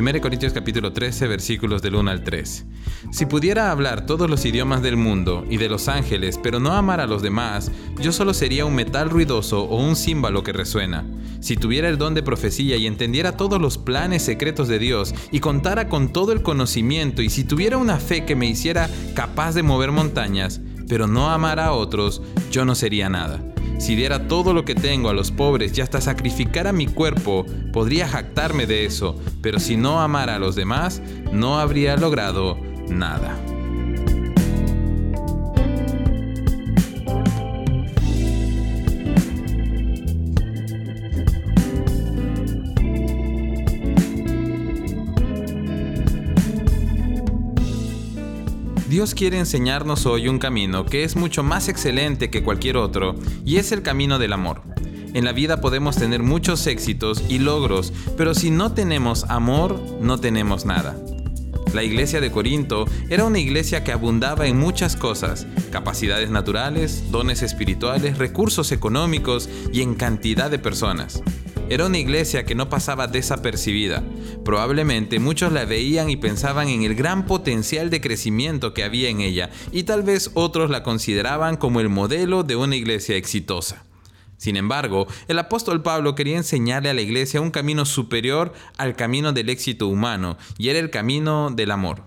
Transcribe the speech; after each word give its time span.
1 0.00 0.20
Corintios 0.20 0.52
capítulo 0.52 0.92
13 0.92 1.26
versículos 1.26 1.82
del 1.82 1.96
1 1.96 2.10
al 2.10 2.22
3. 2.22 2.66
Si 3.10 3.26
pudiera 3.26 3.70
hablar 3.70 4.06
todos 4.06 4.30
los 4.30 4.44
idiomas 4.44 4.82
del 4.82 4.96
mundo 4.96 5.44
y 5.50 5.56
de 5.56 5.68
los 5.68 5.88
ángeles, 5.88 6.38
pero 6.40 6.60
no 6.60 6.72
amar 6.72 7.00
a 7.00 7.06
los 7.06 7.22
demás, 7.22 7.72
yo 8.00 8.12
solo 8.12 8.32
sería 8.32 8.64
un 8.64 8.74
metal 8.74 9.10
ruidoso 9.10 9.64
o 9.64 9.76
un 9.76 9.96
címbalo 9.96 10.42
que 10.42 10.52
resuena. 10.52 11.04
Si 11.40 11.56
tuviera 11.56 11.88
el 11.88 11.98
don 11.98 12.14
de 12.14 12.22
profecía 12.22 12.76
y 12.76 12.86
entendiera 12.86 13.36
todos 13.36 13.60
los 13.60 13.78
planes 13.78 14.22
secretos 14.22 14.68
de 14.68 14.78
Dios 14.78 15.14
y 15.32 15.40
contara 15.40 15.88
con 15.88 16.12
todo 16.12 16.32
el 16.32 16.42
conocimiento 16.42 17.22
y 17.22 17.30
si 17.30 17.44
tuviera 17.44 17.76
una 17.76 17.96
fe 17.98 18.24
que 18.24 18.36
me 18.36 18.46
hiciera 18.46 18.88
capaz 19.14 19.54
de 19.54 19.62
mover 19.62 19.90
montañas, 19.90 20.60
pero 20.88 21.06
no 21.06 21.30
amara 21.30 21.66
a 21.66 21.72
otros, 21.72 22.22
yo 22.50 22.64
no 22.64 22.74
sería 22.74 23.08
nada. 23.08 23.40
Si 23.78 23.94
diera 23.94 24.26
todo 24.26 24.52
lo 24.52 24.64
que 24.64 24.74
tengo 24.74 25.08
a 25.08 25.14
los 25.14 25.30
pobres 25.30 25.76
y 25.76 25.80
hasta 25.80 26.00
sacrificara 26.00 26.72
mi 26.72 26.86
cuerpo, 26.86 27.46
podría 27.72 28.08
jactarme 28.08 28.66
de 28.66 28.84
eso, 28.84 29.16
pero 29.40 29.60
si 29.60 29.76
no 29.76 30.00
amara 30.00 30.34
a 30.34 30.38
los 30.38 30.56
demás, 30.56 31.00
no 31.32 31.58
habría 31.58 31.96
logrado 31.96 32.58
nada. 32.88 33.38
Dios 48.88 49.14
quiere 49.14 49.38
enseñarnos 49.38 50.06
hoy 50.06 50.28
un 50.28 50.38
camino 50.38 50.86
que 50.86 51.04
es 51.04 51.14
mucho 51.14 51.42
más 51.42 51.68
excelente 51.68 52.30
que 52.30 52.42
cualquier 52.42 52.78
otro, 52.78 53.16
y 53.44 53.56
es 53.56 53.70
el 53.70 53.82
camino 53.82 54.18
del 54.18 54.32
amor. 54.32 54.62
En 55.12 55.26
la 55.26 55.32
vida 55.32 55.60
podemos 55.60 55.96
tener 55.96 56.22
muchos 56.22 56.66
éxitos 56.66 57.22
y 57.28 57.38
logros, 57.38 57.92
pero 58.16 58.34
si 58.34 58.50
no 58.50 58.72
tenemos 58.72 59.24
amor, 59.24 59.78
no 60.00 60.18
tenemos 60.18 60.64
nada. 60.64 60.96
La 61.74 61.82
iglesia 61.82 62.22
de 62.22 62.30
Corinto 62.30 62.86
era 63.10 63.26
una 63.26 63.38
iglesia 63.38 63.84
que 63.84 63.92
abundaba 63.92 64.46
en 64.46 64.58
muchas 64.58 64.96
cosas, 64.96 65.46
capacidades 65.70 66.30
naturales, 66.30 67.10
dones 67.10 67.42
espirituales, 67.42 68.16
recursos 68.16 68.72
económicos 68.72 69.50
y 69.70 69.82
en 69.82 69.96
cantidad 69.96 70.50
de 70.50 70.58
personas. 70.58 71.22
Era 71.70 71.84
una 71.84 71.98
iglesia 71.98 72.46
que 72.46 72.54
no 72.54 72.70
pasaba 72.70 73.08
desapercibida. 73.08 74.02
Probablemente 74.42 75.18
muchos 75.18 75.52
la 75.52 75.66
veían 75.66 76.08
y 76.08 76.16
pensaban 76.16 76.68
en 76.68 76.82
el 76.82 76.94
gran 76.94 77.26
potencial 77.26 77.90
de 77.90 78.00
crecimiento 78.00 78.72
que 78.72 78.84
había 78.84 79.10
en 79.10 79.20
ella, 79.20 79.50
y 79.70 79.82
tal 79.82 80.02
vez 80.02 80.30
otros 80.32 80.70
la 80.70 80.82
consideraban 80.82 81.58
como 81.58 81.80
el 81.80 81.90
modelo 81.90 82.42
de 82.42 82.56
una 82.56 82.74
iglesia 82.74 83.16
exitosa. 83.16 83.84
Sin 84.38 84.56
embargo, 84.56 85.08
el 85.26 85.38
apóstol 85.38 85.82
Pablo 85.82 86.14
quería 86.14 86.38
enseñarle 86.38 86.88
a 86.88 86.94
la 86.94 87.02
iglesia 87.02 87.42
un 87.42 87.50
camino 87.50 87.84
superior 87.84 88.54
al 88.78 88.96
camino 88.96 89.34
del 89.34 89.50
éxito 89.50 89.88
humano, 89.88 90.38
y 90.56 90.70
era 90.70 90.78
el 90.78 90.88
camino 90.88 91.50
del 91.50 91.70
amor. 91.70 92.04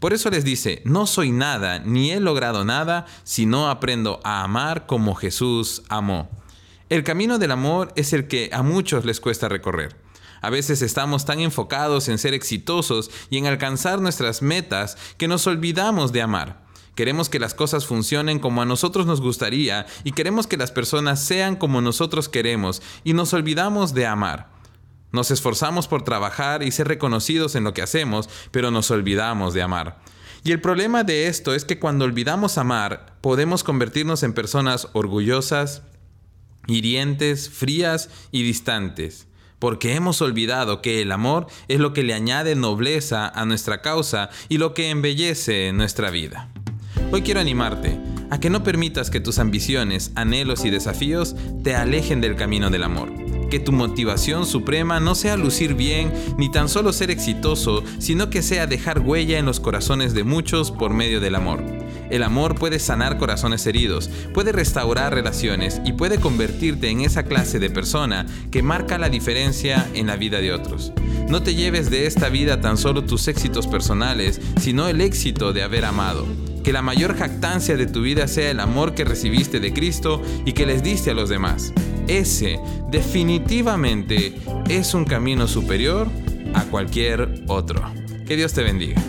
Por 0.00 0.12
eso 0.12 0.28
les 0.28 0.44
dice, 0.44 0.82
no 0.84 1.06
soy 1.06 1.30
nada, 1.30 1.78
ni 1.78 2.10
he 2.10 2.20
logrado 2.20 2.64
nada, 2.66 3.06
si 3.24 3.46
no 3.46 3.70
aprendo 3.70 4.20
a 4.22 4.44
amar 4.44 4.86
como 4.86 5.14
Jesús 5.14 5.82
amó. 5.88 6.28
El 6.88 7.04
camino 7.04 7.38
del 7.38 7.50
amor 7.50 7.92
es 7.96 8.14
el 8.14 8.28
que 8.28 8.48
a 8.50 8.62
muchos 8.62 9.04
les 9.04 9.20
cuesta 9.20 9.46
recorrer. 9.46 9.94
A 10.40 10.48
veces 10.48 10.80
estamos 10.80 11.26
tan 11.26 11.40
enfocados 11.40 12.08
en 12.08 12.16
ser 12.16 12.32
exitosos 12.32 13.10
y 13.28 13.36
en 13.36 13.46
alcanzar 13.46 14.00
nuestras 14.00 14.40
metas 14.40 14.96
que 15.18 15.28
nos 15.28 15.46
olvidamos 15.46 16.12
de 16.12 16.22
amar. 16.22 16.64
Queremos 16.94 17.28
que 17.28 17.38
las 17.38 17.52
cosas 17.52 17.86
funcionen 17.86 18.38
como 18.38 18.62
a 18.62 18.64
nosotros 18.64 19.04
nos 19.04 19.20
gustaría 19.20 19.84
y 20.02 20.12
queremos 20.12 20.46
que 20.46 20.56
las 20.56 20.72
personas 20.72 21.22
sean 21.22 21.56
como 21.56 21.82
nosotros 21.82 22.30
queremos 22.30 22.80
y 23.04 23.12
nos 23.12 23.34
olvidamos 23.34 23.92
de 23.92 24.06
amar. 24.06 24.48
Nos 25.12 25.30
esforzamos 25.30 25.88
por 25.88 26.04
trabajar 26.04 26.62
y 26.62 26.70
ser 26.70 26.88
reconocidos 26.88 27.54
en 27.54 27.64
lo 27.64 27.74
que 27.74 27.82
hacemos, 27.82 28.30
pero 28.50 28.70
nos 28.70 28.90
olvidamos 28.90 29.52
de 29.52 29.60
amar. 29.60 30.00
Y 30.42 30.52
el 30.52 30.62
problema 30.62 31.04
de 31.04 31.26
esto 31.26 31.54
es 31.54 31.66
que 31.66 31.78
cuando 31.78 32.06
olvidamos 32.06 32.56
amar, 32.56 33.18
podemos 33.20 33.62
convertirnos 33.62 34.22
en 34.22 34.32
personas 34.32 34.88
orgullosas, 34.94 35.82
hirientes, 36.68 37.50
frías 37.50 38.10
y 38.30 38.42
distantes, 38.44 39.26
porque 39.58 39.94
hemos 39.94 40.22
olvidado 40.22 40.82
que 40.82 41.02
el 41.02 41.10
amor 41.10 41.46
es 41.66 41.80
lo 41.80 41.92
que 41.92 42.04
le 42.04 42.14
añade 42.14 42.54
nobleza 42.54 43.28
a 43.28 43.44
nuestra 43.44 43.82
causa 43.82 44.30
y 44.48 44.58
lo 44.58 44.74
que 44.74 44.90
embellece 44.90 45.72
nuestra 45.72 46.10
vida. 46.10 46.48
Hoy 47.10 47.22
quiero 47.22 47.40
animarte 47.40 47.98
a 48.30 48.38
que 48.38 48.50
no 48.50 48.62
permitas 48.62 49.10
que 49.10 49.20
tus 49.20 49.38
ambiciones, 49.38 50.12
anhelos 50.14 50.64
y 50.64 50.70
desafíos 50.70 51.34
te 51.64 51.74
alejen 51.74 52.20
del 52.20 52.36
camino 52.36 52.70
del 52.70 52.82
amor. 52.82 53.10
Que 53.48 53.58
tu 53.58 53.72
motivación 53.72 54.44
suprema 54.44 55.00
no 55.00 55.14
sea 55.14 55.38
lucir 55.38 55.74
bien 55.74 56.12
ni 56.36 56.50
tan 56.50 56.68
solo 56.68 56.92
ser 56.92 57.10
exitoso, 57.10 57.82
sino 57.98 58.28
que 58.28 58.42
sea 58.42 58.66
dejar 58.66 59.00
huella 59.00 59.38
en 59.38 59.46
los 59.46 59.58
corazones 59.58 60.12
de 60.12 60.24
muchos 60.24 60.70
por 60.70 60.92
medio 60.92 61.20
del 61.20 61.34
amor. 61.34 61.77
El 62.10 62.22
amor 62.22 62.54
puede 62.54 62.78
sanar 62.78 63.18
corazones 63.18 63.66
heridos, 63.66 64.10
puede 64.32 64.52
restaurar 64.52 65.14
relaciones 65.14 65.80
y 65.84 65.92
puede 65.92 66.18
convertirte 66.18 66.90
en 66.90 67.00
esa 67.02 67.24
clase 67.24 67.58
de 67.58 67.70
persona 67.70 68.26
que 68.50 68.62
marca 68.62 68.98
la 68.98 69.08
diferencia 69.08 69.86
en 69.94 70.06
la 70.06 70.16
vida 70.16 70.40
de 70.40 70.52
otros. 70.52 70.92
No 71.28 71.42
te 71.42 71.54
lleves 71.54 71.90
de 71.90 72.06
esta 72.06 72.28
vida 72.28 72.60
tan 72.60 72.78
solo 72.78 73.04
tus 73.04 73.28
éxitos 73.28 73.66
personales, 73.66 74.40
sino 74.60 74.88
el 74.88 75.00
éxito 75.00 75.52
de 75.52 75.62
haber 75.62 75.84
amado. 75.84 76.26
Que 76.64 76.72
la 76.72 76.82
mayor 76.82 77.16
jactancia 77.16 77.76
de 77.76 77.86
tu 77.86 78.02
vida 78.02 78.28
sea 78.28 78.50
el 78.50 78.60
amor 78.60 78.94
que 78.94 79.04
recibiste 79.04 79.60
de 79.60 79.72
Cristo 79.72 80.22
y 80.44 80.52
que 80.52 80.66
les 80.66 80.82
diste 80.82 81.10
a 81.10 81.14
los 81.14 81.28
demás. 81.28 81.72
Ese 82.08 82.58
definitivamente 82.90 84.38
es 84.68 84.94
un 84.94 85.04
camino 85.04 85.46
superior 85.46 86.08
a 86.54 86.64
cualquier 86.64 87.44
otro. 87.46 87.82
Que 88.26 88.36
Dios 88.36 88.52
te 88.54 88.62
bendiga. 88.62 89.00